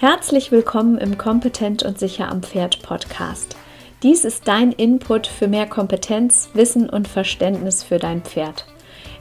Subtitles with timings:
[0.00, 3.56] Herzlich willkommen im Kompetent und sicher am Pferd Podcast.
[4.02, 8.66] Dies ist dein Input für mehr Kompetenz, Wissen und Verständnis für dein Pferd.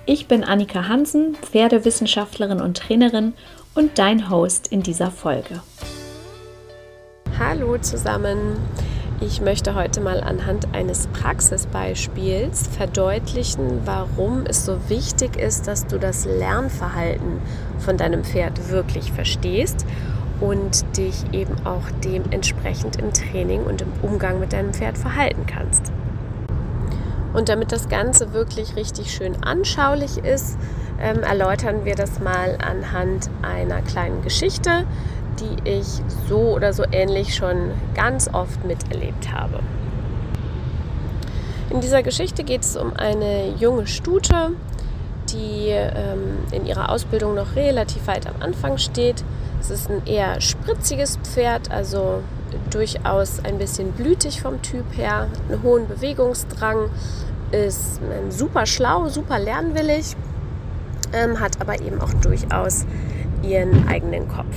[0.07, 3.33] Ich bin Annika Hansen, Pferdewissenschaftlerin und Trainerin
[3.75, 5.61] und dein Host in dieser Folge.
[7.37, 8.57] Hallo zusammen.
[9.21, 15.99] Ich möchte heute mal anhand eines Praxisbeispiels verdeutlichen, warum es so wichtig ist, dass du
[15.99, 17.39] das Lernverhalten
[17.77, 19.85] von deinem Pferd wirklich verstehst
[20.43, 25.93] und dich eben auch dementsprechend im Training und im Umgang mit deinem Pferd verhalten kannst.
[27.33, 30.57] Und damit das Ganze wirklich richtig schön anschaulich ist,
[31.01, 34.85] ähm, erläutern wir das mal anhand einer kleinen Geschichte,
[35.39, 39.61] die ich so oder so ähnlich schon ganz oft miterlebt habe.
[41.69, 44.51] In dieser Geschichte geht es um eine junge Stute,
[45.29, 49.23] die ähm, in ihrer Ausbildung noch relativ weit am Anfang steht.
[49.63, 52.21] Es ist ein eher spritziges Pferd, also
[52.69, 56.89] durchaus ein bisschen blütig vom Typ her, einen hohen Bewegungsdrang,
[57.53, 60.17] ist super schlau, super lernwillig,
[61.13, 62.85] ähm, hat aber eben auch durchaus
[63.41, 64.53] ihren eigenen Kopf.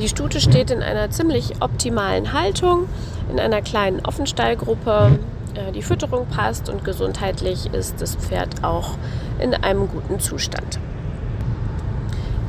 [0.00, 2.86] Die Stute steht in einer ziemlich optimalen Haltung,
[3.30, 5.18] in einer kleinen Offenstallgruppe.
[5.54, 8.98] Äh, die Fütterung passt und gesundheitlich ist das Pferd auch
[9.38, 10.78] in einem guten Zustand.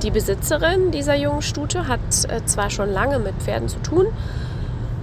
[0.03, 4.05] Die Besitzerin dieser jungen Stute hat äh, zwar schon lange mit Pferden zu tun,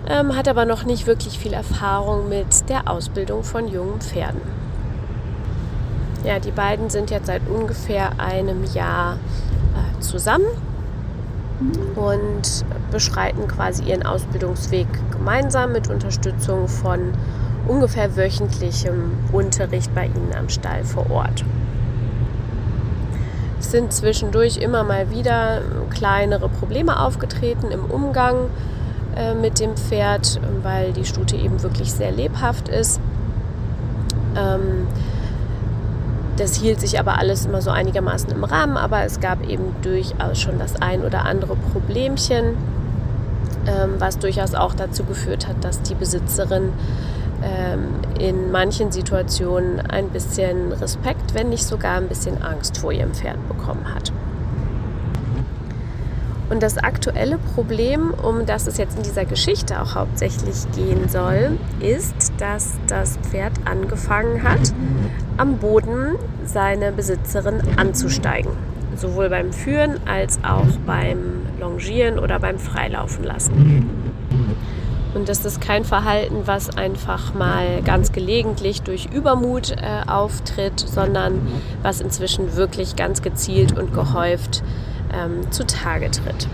[0.09, 4.41] ähm, hat aber noch nicht wirklich viel Erfahrung mit der Ausbildung von jungen Pferden.
[6.25, 10.47] Ja, die beiden sind jetzt seit ungefähr einem Jahr äh, zusammen
[11.97, 17.13] und beschreiten quasi ihren Ausbildungsweg gemeinsam mit Unterstützung von
[17.67, 21.45] ungefähr wöchentlichem Unterricht bei ihnen am Stall vor Ort.
[23.75, 28.49] Sind zwischendurch immer mal wieder kleinere Probleme aufgetreten im Umgang
[29.17, 33.01] äh, mit dem Pferd, weil die Stute eben wirklich sehr lebhaft ist.
[34.37, 34.87] Ähm,
[36.37, 40.41] das hielt sich aber alles immer so einigermaßen im Rahmen, aber es gab eben durchaus
[40.41, 42.57] schon das ein oder andere Problemchen,
[43.67, 46.73] ähm, was durchaus auch dazu geführt hat, dass die Besitzerin
[48.19, 53.37] in manchen Situationen ein bisschen Respekt, wenn nicht sogar ein bisschen Angst vor ihrem Pferd
[53.49, 54.13] bekommen hat.
[56.51, 61.59] Und das aktuelle Problem, um das es jetzt in dieser Geschichte auch hauptsächlich gehen soll,
[61.81, 64.73] ist, dass das Pferd angefangen hat,
[65.37, 68.53] am Boden seine Besitzerin anzusteigen.
[68.95, 74.14] Sowohl beim Führen als auch beim Longieren oder beim Freilaufen lassen.
[75.15, 81.41] Und das ist kein Verhalten, was einfach mal ganz gelegentlich durch Übermut äh, auftritt, sondern
[81.83, 84.65] was inzwischen wirklich ganz gezielt und gehäuft
[85.15, 86.49] ähm, zutage tritt.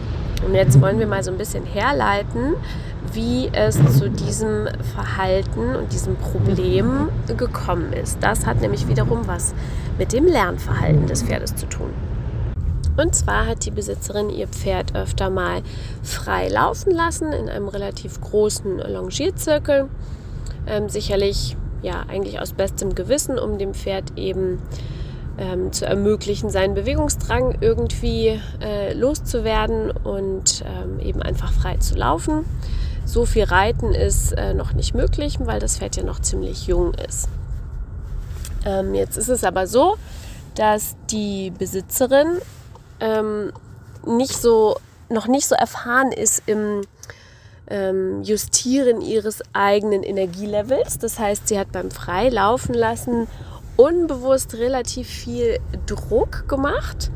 [0.46, 2.54] Und jetzt wollen wir mal so ein bisschen herleiten,
[3.12, 8.18] wie es zu diesem Verhalten und diesem Problem gekommen ist.
[8.22, 9.54] Das hat nämlich wiederum was
[9.98, 11.90] mit dem Lernverhalten des Pferdes zu tun.
[13.00, 15.62] Und zwar hat die Besitzerin ihr Pferd öfter mal
[16.02, 19.88] frei laufen lassen in einem relativ großen Longierzirkel.
[20.66, 24.60] Ähm, sicherlich ja eigentlich aus bestem Gewissen, um dem Pferd eben
[25.38, 32.44] ähm, zu ermöglichen, seinen Bewegungsdrang irgendwie äh, loszuwerden und ähm, eben einfach frei zu laufen.
[33.06, 36.92] So viel Reiten ist äh, noch nicht möglich, weil das Pferd ja noch ziemlich jung
[36.92, 37.30] ist.
[38.66, 39.96] Ähm, jetzt ist es aber so,
[40.54, 42.40] dass die Besitzerin
[43.00, 43.52] ähm,
[44.06, 44.76] nicht so,
[45.08, 46.82] noch nicht so erfahren ist im
[47.68, 50.98] ähm, Justieren ihres eigenen Energielevels.
[50.98, 53.26] Das heißt, sie hat beim Freilaufen lassen
[53.76, 57.10] unbewusst relativ viel Druck gemacht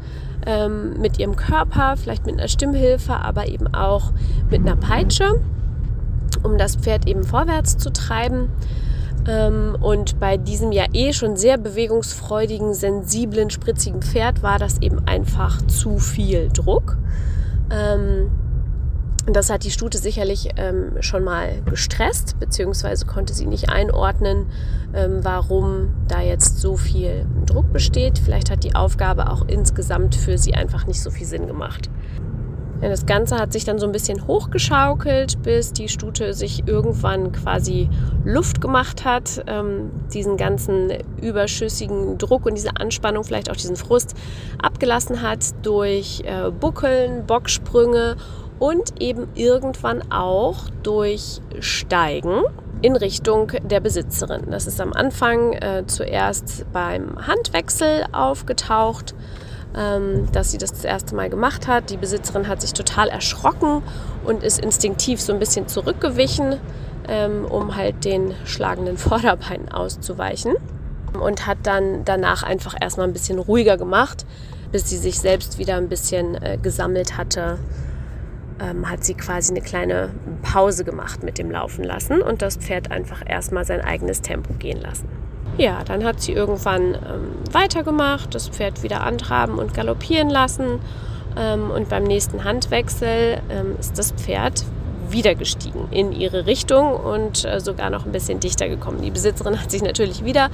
[0.47, 4.13] ähm, mit ihrem Körper, vielleicht mit einer Stimmhilfe, aber eben auch
[4.51, 5.41] mit einer Peitsche,
[6.43, 8.49] um das Pferd eben vorwärts zu treiben.
[9.27, 15.07] Ähm, und bei diesem ja eh schon sehr bewegungsfreudigen, sensiblen, spritzigen Pferd war das eben
[15.07, 16.99] einfach zu viel Druck.
[17.71, 18.31] Ähm,
[19.27, 24.47] das hat die Stute sicherlich ähm, schon mal gestresst, beziehungsweise konnte sie nicht einordnen,
[24.93, 28.21] warum da jetzt so viel Druck besteht.
[28.21, 31.91] Vielleicht hat die Aufgabe auch insgesamt für sie einfach nicht so viel Sinn gemacht.
[32.91, 37.89] Das Ganze hat sich dann so ein bisschen hochgeschaukelt, bis die Stute sich irgendwann quasi
[38.25, 40.93] Luft gemacht hat, ähm, diesen ganzen
[41.23, 44.15] überschüssigen Druck und diese Anspannung, vielleicht auch diesen Frust
[44.63, 48.17] abgelassen hat durch äh, Buckeln, Bocksprünge
[48.59, 52.43] und eben irgendwann auch durch Steigen
[52.83, 54.51] in Richtung der Besitzerin.
[54.51, 59.15] Das ist am Anfang äh, zuerst beim Handwechsel aufgetaucht
[59.77, 61.91] ähm, dass sie das das erste Mal gemacht hat.
[61.91, 63.83] Die Besitzerin hat sich total erschrocken
[64.25, 66.57] und ist instinktiv so ein bisschen zurückgewichen,
[67.09, 70.55] ähm, um halt den schlagenden Vorderbeinen auszuweichen.
[71.13, 74.27] Und hat dann danach einfach erstmal ein bisschen ruhiger gemacht,
[74.73, 77.59] bis sie sich selbst wieder ein bisschen äh, gesammelt hatte.
[78.61, 80.11] Ähm, hat sie quasi eine kleine
[80.43, 84.81] Pause gemacht mit dem Laufen lassen und das Pferd einfach erstmal sein eigenes Tempo gehen
[84.81, 85.09] lassen.
[85.57, 90.81] Ja, dann hat sie irgendwann ähm, weitergemacht, das Pferd wieder antraben und galoppieren lassen.
[91.37, 94.65] Ähm, und beim nächsten Handwechsel ähm, ist das Pferd
[95.11, 99.03] wieder gestiegen in ihre Richtung und äh, sogar noch ein bisschen dichter gekommen.
[99.03, 100.51] Die Besitzerin hat sich natürlich wieder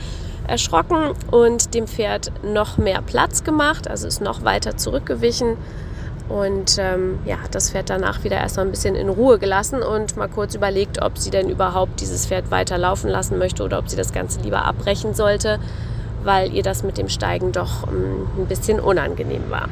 [0.46, 5.56] erschrocken und dem Pferd noch mehr Platz gemacht, also ist noch weiter zurückgewichen
[6.30, 10.28] und ähm, ja, das Pferd danach wieder erstmal ein bisschen in Ruhe gelassen und mal
[10.28, 13.96] kurz überlegt, ob sie denn überhaupt dieses Pferd weiter laufen lassen möchte oder ob sie
[13.96, 15.58] das Ganze lieber abbrechen sollte,
[16.22, 19.68] weil ihr das mit dem Steigen doch ähm, ein bisschen unangenehm war.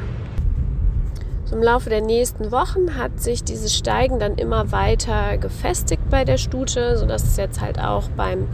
[1.51, 6.37] Im Laufe der nächsten Wochen hat sich dieses Steigen dann immer weiter gefestigt bei der
[6.37, 8.47] Stute, sodass es jetzt halt auch beim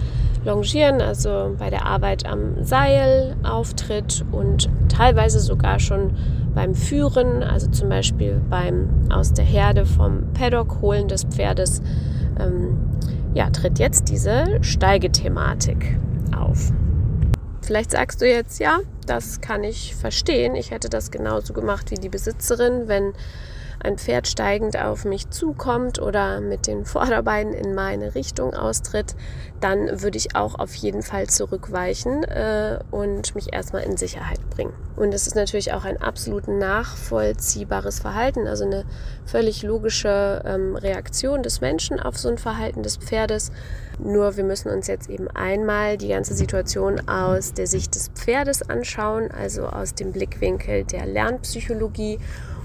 [0.46, 6.16] Longieren, also bei der Arbeit am Seil auftritt und teilweise sogar schon
[6.56, 11.82] beim Führen, also zum Beispiel beim aus der Herde vom Paddock holen des Pferdes,
[12.40, 12.78] ähm,
[13.34, 16.00] ja, tritt jetzt diese Steigethematik
[16.36, 16.72] auf.
[17.62, 20.56] Vielleicht sagst du jetzt, ja, das kann ich verstehen.
[20.56, 23.14] Ich hätte das genauso gemacht wie die Besitzerin, wenn
[23.86, 29.16] ein Pferd steigend auf mich zukommt oder mit den Vorderbeinen in meine Richtung austritt,
[29.62, 34.74] dann würde ich auch auf jeden Fall zurückweichen äh, und mich erstmal in Sicherheit bringen.
[34.96, 38.86] Und es ist natürlich auch ein absolut nachvollziehbares Verhalten, also eine
[39.26, 43.52] völlig logische ähm, Reaktion des Menschen auf so ein Verhalten des Pferdes.
[44.00, 48.70] Nur wir müssen uns jetzt eben einmal die ganze Situation aus der Sicht des Pferdes
[48.70, 52.20] anschauen, also aus dem Blickwinkel der Lernpsychologie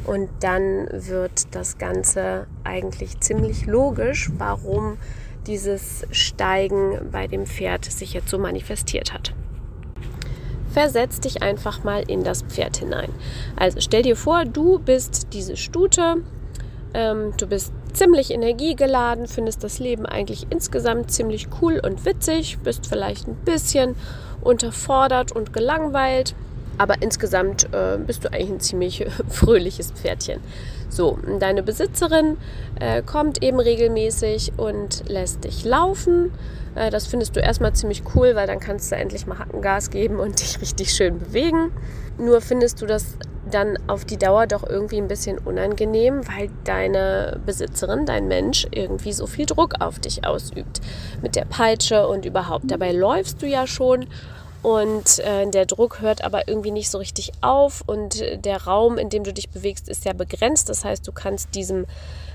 [0.05, 4.99] und dann wird das Ganze eigentlich ziemlich logisch, warum
[5.47, 9.32] dieses Steigen bei dem Pferd sich jetzt so manifestiert hat.
[10.70, 13.11] Versetz dich einfach mal in das Pferd hinein.
[13.56, 16.19] Also stell dir vor, du bist diese Stute,
[16.94, 22.87] ähm, du bist ziemlich energiegeladen, findest das Leben eigentlich insgesamt ziemlich cool und witzig, bist
[22.87, 23.96] vielleicht ein bisschen
[24.43, 26.35] unterfordert und gelangweilt,
[26.81, 30.41] aber insgesamt äh, bist du eigentlich ein ziemlich fröhliches Pferdchen.
[30.88, 32.38] So, deine Besitzerin
[32.81, 36.32] äh, kommt eben regelmäßig und lässt dich laufen.
[36.75, 40.19] Äh, das findest du erstmal ziemlich cool, weil dann kannst du endlich mal Hackengas geben
[40.19, 41.71] und dich richtig schön bewegen.
[42.17, 43.19] Nur findest du das
[43.50, 49.12] dann auf die Dauer doch irgendwie ein bisschen unangenehm, weil deine Besitzerin, dein Mensch, irgendwie
[49.12, 50.81] so viel Druck auf dich ausübt.
[51.21, 52.71] Mit der Peitsche und überhaupt.
[52.71, 54.06] Dabei läufst du ja schon
[54.62, 59.09] und äh, der Druck hört aber irgendwie nicht so richtig auf und der Raum, in
[59.09, 60.69] dem du dich bewegst, ist ja begrenzt.
[60.69, 61.87] Das heißt, du kannst diesem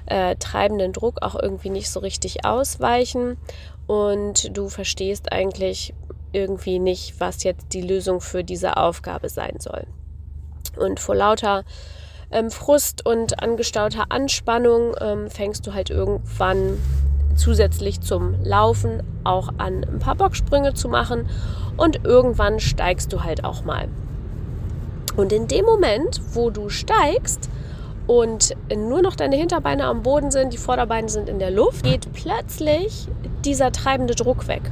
[0.07, 3.37] äh, treibenden Druck auch irgendwie nicht so richtig ausweichen
[3.85, 5.93] und du verstehst eigentlich
[6.31, 9.85] irgendwie nicht, was jetzt die Lösung für diese Aufgabe sein soll.
[10.77, 11.63] Und vor lauter
[12.31, 16.79] ähm, Frust und angestauter Anspannung ähm, fängst du halt irgendwann
[17.35, 21.27] zusätzlich zum Laufen auch an, ein paar Bocksprünge zu machen
[21.77, 23.87] und irgendwann steigst du halt auch mal.
[25.15, 27.49] Und in dem Moment, wo du steigst
[28.07, 32.11] und nur noch deine Hinterbeine am Boden sind, die Vorderbeine sind in der Luft, geht
[32.13, 33.07] plötzlich
[33.43, 34.63] dieser treibende Druck weg.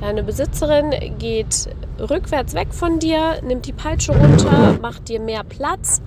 [0.00, 1.68] Deine Besitzerin geht
[1.98, 6.02] rückwärts weg von dir, nimmt die Peitsche runter, macht dir mehr Platz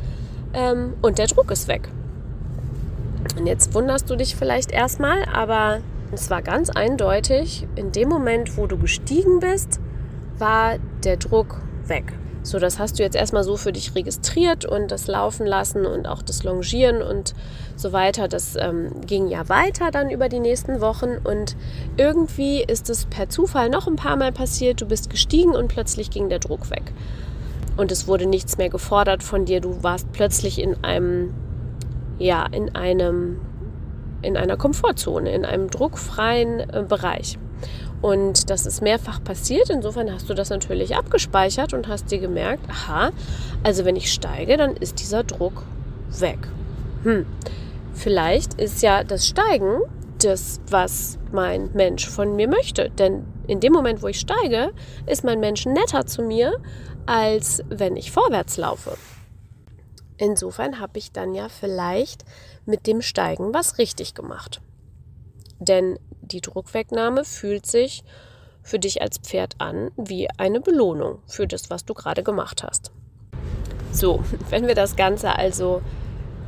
[0.54, 1.90] ähm, und der Druck ist weg.
[3.38, 5.80] Und jetzt wunderst du dich vielleicht erstmal, aber
[6.12, 9.80] es war ganz eindeutig, in dem Moment, wo du gestiegen bist,
[10.38, 12.14] war der Druck weg.
[12.42, 16.08] So, das hast du jetzt erstmal so für dich registriert und das Laufen lassen und
[16.08, 17.36] auch das Longieren und
[17.76, 18.28] so weiter.
[18.28, 21.58] Das ähm, ging ja weiter dann über die nächsten Wochen und
[21.98, 24.82] irgendwie ist es per Zufall noch ein paar Mal passiert.
[24.82, 26.94] Du bist gestiegen und plötzlich ging der Druck weg.
[27.76, 29.62] Und es wurde nichts mehr gefordert von dir.
[29.62, 31.34] Du warst plötzlich in einem,
[32.18, 33.42] ja, in einem,
[34.22, 37.38] in einer Komfortzone, in einem druckfreien äh, Bereich.
[38.02, 39.70] Und das ist mehrfach passiert.
[39.70, 43.12] Insofern hast du das natürlich abgespeichert und hast dir gemerkt, aha,
[43.64, 45.64] also wenn ich steige, dann ist dieser Druck
[46.20, 46.40] weg.
[47.04, 47.26] Hm.
[47.94, 49.82] Vielleicht ist ja das Steigen
[50.24, 52.90] das, was mein Mensch von mir möchte.
[52.92, 54.72] Denn in dem Moment, wo ich steige,
[55.06, 56.54] ist mein Mensch netter zu mir,
[57.06, 58.92] als wenn ich vorwärts laufe.
[60.20, 62.26] Insofern habe ich dann ja vielleicht
[62.66, 64.62] mit dem Steigen was richtig gemacht.
[65.60, 68.04] Denn die Druckwegnahme fühlt sich
[68.62, 72.92] für dich als Pferd an wie eine Belohnung für das, was du gerade gemacht hast.
[73.94, 75.82] So, wenn wir das Ganze also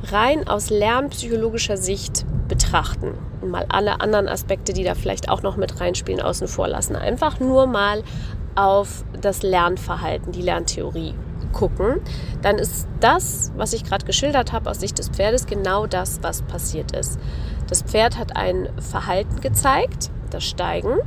[0.04, 5.80] rein aus lernpsychologischer Sicht betrachten mal alle anderen Aspekte, die da vielleicht auch noch mit
[5.80, 6.94] reinspielen, außen vor lassen.
[6.94, 8.04] Einfach nur mal
[8.54, 11.14] auf das Lernverhalten, die Lerntheorie
[11.52, 12.00] gucken,
[12.42, 16.42] dann ist das, was ich gerade geschildert habe aus Sicht des Pferdes, genau das, was
[16.42, 17.18] passiert ist.
[17.68, 20.98] Das Pferd hat ein Verhalten gezeigt, das Steigen,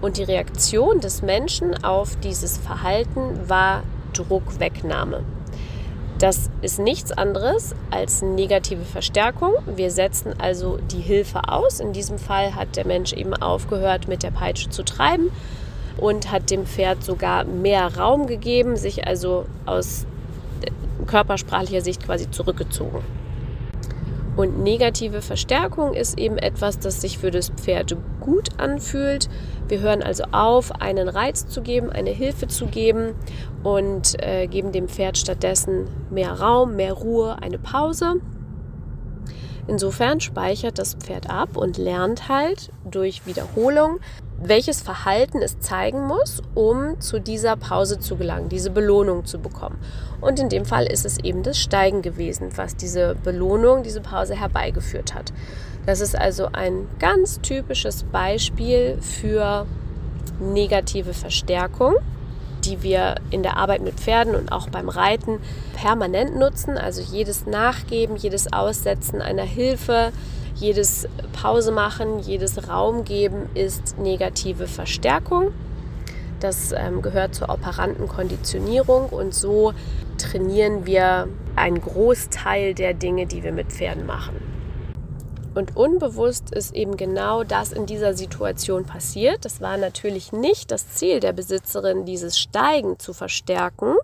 [0.00, 3.82] und die Reaktion des Menschen auf dieses Verhalten war
[4.12, 5.24] Druckwegnahme.
[6.18, 9.54] Das ist nichts anderes als negative Verstärkung.
[9.66, 11.80] Wir setzen also die Hilfe aus.
[11.80, 15.30] In diesem Fall hat der Mensch eben aufgehört, mit der Peitsche zu treiben
[15.98, 20.06] und hat dem Pferd sogar mehr Raum gegeben, sich also aus
[21.06, 23.02] körpersprachlicher Sicht quasi zurückgezogen.
[24.36, 29.28] Und negative Verstärkung ist eben etwas, das sich für das Pferd gut anfühlt.
[29.68, 33.14] Wir hören also auf, einen Reiz zu geben, eine Hilfe zu geben
[33.62, 38.16] und äh, geben dem Pferd stattdessen mehr Raum, mehr Ruhe, eine Pause.
[39.68, 44.00] Insofern speichert das Pferd ab und lernt halt durch Wiederholung,
[44.38, 49.78] welches Verhalten es zeigen muss, um zu dieser Pause zu gelangen, diese Belohnung zu bekommen.
[50.20, 54.34] Und in dem Fall ist es eben das Steigen gewesen, was diese Belohnung, diese Pause
[54.34, 55.32] herbeigeführt hat.
[55.86, 59.66] Das ist also ein ganz typisches Beispiel für
[60.40, 61.96] negative Verstärkung
[62.64, 65.38] die wir in der Arbeit mit Pferden und auch beim Reiten
[65.74, 66.78] permanent nutzen.
[66.78, 70.12] Also jedes Nachgeben, jedes Aussetzen einer Hilfe,
[70.54, 75.52] jedes Pause machen, jedes Raum geben ist negative Verstärkung.
[76.40, 79.72] Das ähm, gehört zur operanten Konditionierung und so
[80.18, 84.54] trainieren wir einen Großteil der Dinge, die wir mit Pferden machen.
[85.54, 89.44] Und unbewusst ist eben genau das in dieser Situation passiert.
[89.44, 93.94] Das war natürlich nicht das Ziel der Besitzerin, dieses Steigen zu verstärken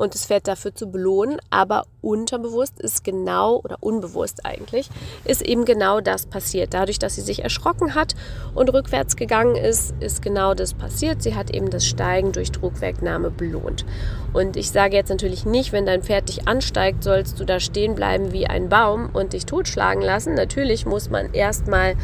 [0.00, 4.88] und das Pferd dafür zu belohnen, aber unterbewusst ist genau oder unbewusst eigentlich
[5.24, 6.72] ist eben genau das passiert.
[6.72, 8.14] Dadurch, dass sie sich erschrocken hat
[8.54, 11.22] und rückwärts gegangen ist, ist genau das passiert.
[11.22, 13.84] Sie hat eben das Steigen durch Druckwegnahme belohnt.
[14.32, 17.94] Und ich sage jetzt natürlich nicht, wenn dein Pferd dich ansteigt, sollst du da stehen
[17.94, 20.34] bleiben wie ein Baum und dich totschlagen lassen.
[20.34, 21.96] Natürlich muss man erstmal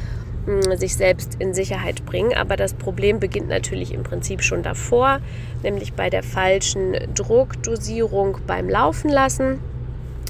[0.76, 2.34] sich selbst in Sicherheit bringen.
[2.34, 5.20] Aber das Problem beginnt natürlich im Prinzip schon davor,
[5.62, 9.60] nämlich bei der falschen Druckdosierung beim Laufen lassen.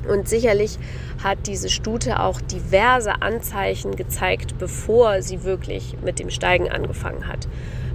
[0.08, 0.78] Und sicherlich
[1.22, 7.48] hat diese Stute auch diverse Anzeichen gezeigt, bevor sie wirklich mit dem Steigen angefangen hat.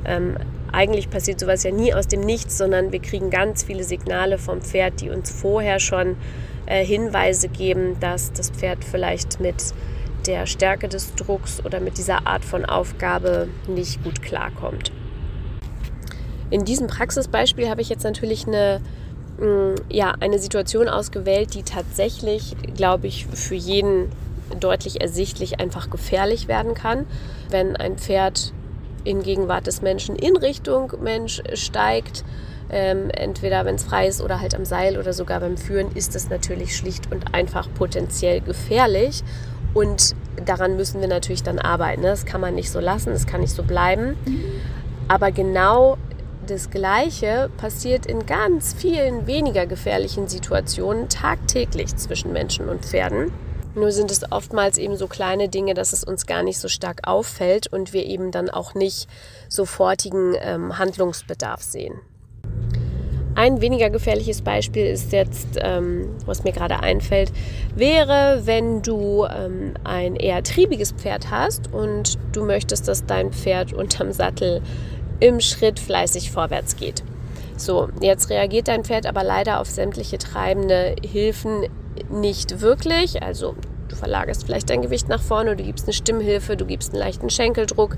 [0.05, 0.35] Ähm,
[0.71, 4.61] eigentlich passiert sowas ja nie aus dem Nichts, sondern wir kriegen ganz viele Signale vom
[4.61, 6.15] Pferd, die uns vorher schon
[6.65, 9.73] äh, Hinweise geben, dass das Pferd vielleicht mit
[10.27, 14.91] der Stärke des Drucks oder mit dieser Art von Aufgabe nicht gut klarkommt.
[16.49, 18.81] In diesem Praxisbeispiel habe ich jetzt natürlich eine,
[19.39, 24.09] mm, ja, eine Situation ausgewählt, die tatsächlich, glaube ich, für jeden
[24.59, 27.05] deutlich ersichtlich einfach gefährlich werden kann,
[27.49, 28.53] wenn ein Pferd
[29.03, 32.23] in Gegenwart des Menschen in Richtung Mensch steigt.
[32.69, 36.15] Ähm, entweder wenn es frei ist oder halt am Seil oder sogar beim Führen, ist
[36.15, 39.23] es natürlich schlicht und einfach potenziell gefährlich.
[39.73, 42.01] Und daran müssen wir natürlich dann arbeiten.
[42.01, 42.07] Ne?
[42.07, 44.17] Das kann man nicht so lassen, das kann nicht so bleiben.
[45.07, 45.97] Aber genau
[46.47, 53.31] das Gleiche passiert in ganz vielen weniger gefährlichen Situationen tagtäglich zwischen Menschen und Pferden.
[53.73, 57.07] Nur sind es oftmals eben so kleine Dinge, dass es uns gar nicht so stark
[57.07, 59.07] auffällt und wir eben dann auch nicht
[59.47, 61.93] sofortigen ähm, Handlungsbedarf sehen.
[63.33, 67.31] Ein weniger gefährliches Beispiel ist jetzt, ähm, was mir gerade einfällt,
[67.75, 73.71] wäre, wenn du ähm, ein eher triebiges Pferd hast und du möchtest, dass dein Pferd
[73.71, 74.61] unterm Sattel
[75.21, 77.03] im Schritt fleißig vorwärts geht.
[77.55, 81.67] So, jetzt reagiert dein Pferd aber leider auf sämtliche treibende Hilfen
[82.09, 83.23] nicht wirklich.
[83.23, 83.55] Also
[83.87, 87.29] du verlagerst vielleicht dein Gewicht nach vorne, du gibst eine Stimmhilfe, du gibst einen leichten
[87.29, 87.95] Schenkeldruck,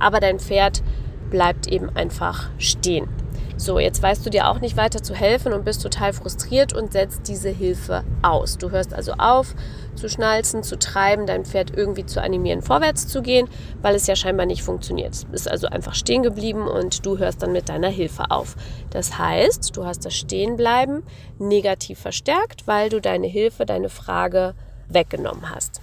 [0.00, 0.82] aber dein Pferd
[1.30, 3.08] bleibt eben einfach stehen.
[3.56, 6.92] So, jetzt weißt du dir auch nicht weiter zu helfen und bist total frustriert und
[6.92, 8.58] setzt diese Hilfe aus.
[8.58, 9.54] Du hörst also auf
[9.94, 13.48] zu schnalzen, zu treiben, dein Pferd irgendwie zu animieren, vorwärts zu gehen,
[13.82, 15.12] weil es ja scheinbar nicht funktioniert.
[15.12, 18.56] Es ist also einfach stehen geblieben und du hörst dann mit deiner Hilfe auf.
[18.90, 21.02] Das heißt, du hast das Stehenbleiben
[21.38, 24.54] negativ verstärkt, weil du deine Hilfe, deine Frage
[24.88, 25.81] weggenommen hast.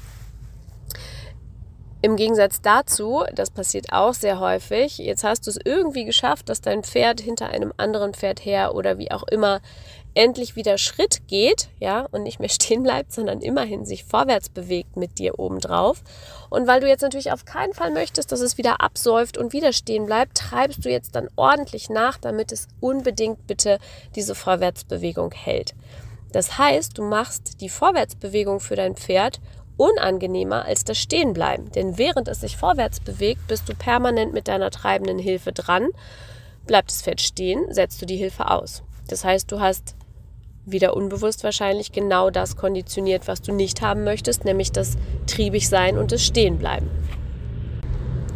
[2.01, 6.61] Im Gegensatz dazu, das passiert auch sehr häufig, jetzt hast du es irgendwie geschafft, dass
[6.61, 9.59] dein Pferd hinter einem anderen Pferd her oder wie auch immer
[10.13, 14.95] endlich wieder Schritt geht, ja, und nicht mehr stehen bleibt, sondern immerhin sich vorwärts bewegt
[14.95, 16.01] mit dir obendrauf.
[16.49, 19.73] Und weil du jetzt natürlich auf keinen Fall möchtest, dass es wieder absäuft und wieder
[19.73, 23.77] stehen bleibt, treibst du jetzt dann ordentlich nach, damit es unbedingt bitte
[24.15, 25.75] diese Vorwärtsbewegung hält.
[26.31, 29.39] Das heißt, du machst die Vorwärtsbewegung für dein Pferd
[29.79, 31.71] unangenehmer als das Stehenbleiben.
[31.71, 35.87] Denn während es sich vorwärts bewegt, bist du permanent mit deiner treibenden Hilfe dran.
[36.67, 38.83] Bleibt das Pferd stehen, setzt du die Hilfe aus.
[39.07, 39.95] Das heißt, du hast
[40.65, 45.97] wieder unbewusst wahrscheinlich genau das konditioniert, was du nicht haben möchtest, nämlich das triebig sein
[45.97, 46.89] und das Stehenbleiben.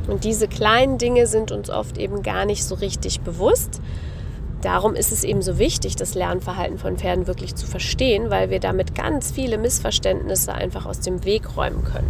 [0.08, 3.82] Und diese kleinen Dinge sind uns oft eben gar nicht so richtig bewusst.
[4.64, 8.62] Darum ist es eben so wichtig, das Lernverhalten von Pferden wirklich zu verstehen, weil wir
[8.62, 12.10] damit ganz viele Missverständnisse einfach aus dem Weg räumen können.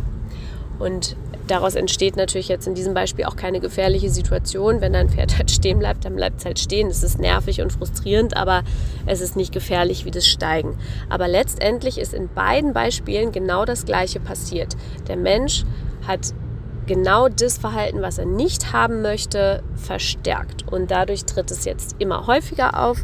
[0.78, 1.16] Und
[1.48, 4.82] daraus entsteht natürlich jetzt in diesem Beispiel auch keine gefährliche Situation.
[4.82, 6.90] Wenn dein Pferd halt stehen bleibt, dann bleibt es halt stehen.
[6.90, 8.62] Es ist nervig und frustrierend, aber
[9.08, 10.78] es ist nicht gefährlich wie das Steigen.
[11.10, 14.78] Aber letztendlich ist in beiden Beispielen genau das Gleiche passiert.
[15.08, 15.64] Der Mensch
[16.08, 16.36] hat
[16.86, 20.72] genau das Verhalten, was er nicht haben möchte, verstärkt.
[20.72, 22.98] Und dadurch tritt es jetzt immer häufiger auf.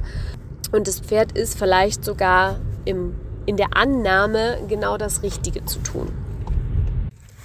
[0.72, 6.12] Und das Pferd ist vielleicht sogar im, in der Annahme, genau das Richtige zu tun.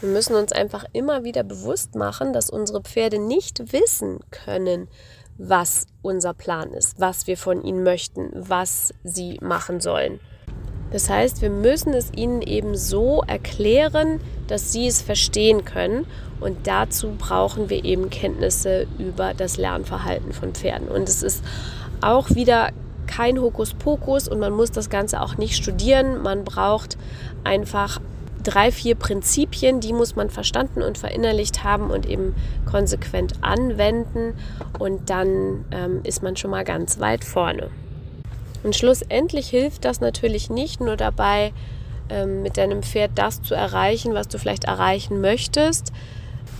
[0.01, 4.89] Wir müssen uns einfach immer wieder bewusst machen, dass unsere Pferde nicht wissen können,
[5.39, 10.21] was unser Plan ist, was wir von ihnen möchten, was sie machen sollen.
[10.95, 16.07] Das heißt, wir müssen es ihnen eben so erklären, dass sie es verstehen können.
[16.39, 20.87] Und dazu brauchen wir eben Kenntnisse über das Lernverhalten von Pferden.
[20.87, 21.43] Und es ist
[22.01, 22.69] auch wieder
[23.09, 26.23] kein Hokuspokus und man muss das Ganze auch nicht studieren.
[26.23, 26.97] Man braucht
[27.43, 28.01] einfach
[28.45, 32.37] drei, vier Prinzipien, die muss man verstanden und verinnerlicht haben und eben
[32.71, 34.35] konsequent anwenden.
[34.79, 37.69] Und dann ähm, ist man schon mal ganz weit vorne.
[38.65, 41.53] Und schlussendlich hilft das natürlich nicht nur dabei,
[42.11, 45.93] ähm, mit deinem Pferd das zu erreichen, was du vielleicht erreichen möchtest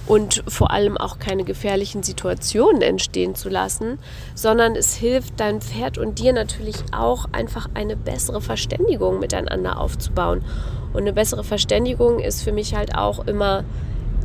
[0.07, 3.99] und vor allem auch keine gefährlichen Situationen entstehen zu lassen,
[4.35, 10.45] sondern es hilft deinem Pferd und dir natürlich auch einfach eine bessere Verständigung miteinander aufzubauen.
[10.93, 13.65] Und eine bessere Verständigung ist für mich halt auch immer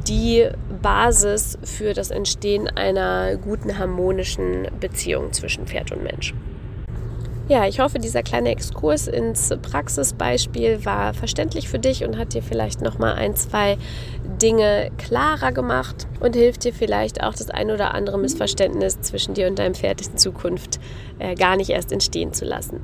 [0.08, 0.48] die
[0.82, 6.34] Basis für das Entstehen einer guten harmonischen Beziehung zwischen Pferd und Mensch.
[7.50, 12.44] Ja, ich hoffe, dieser kleine Exkurs ins Praxisbeispiel war verständlich für dich und hat dir
[12.44, 13.80] vielleicht noch mal ein, zwei
[14.40, 19.48] Dinge klarer gemacht und hilft dir vielleicht auch das ein oder andere Missverständnis zwischen dir
[19.48, 20.80] und deinem Pferd in Zukunft
[21.18, 22.82] äh, gar nicht erst entstehen zu lassen.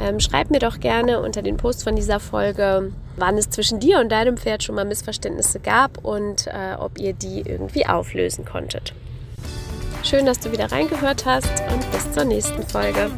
[0.00, 4.00] Ähm, schreib mir doch gerne unter den Post von dieser Folge, wann es zwischen dir
[4.00, 8.94] und deinem Pferd schon mal Missverständnisse gab und äh, ob ihr die irgendwie auflösen konntet.
[10.02, 13.10] Schön, dass du wieder reingehört hast und bis zur nächsten Folge.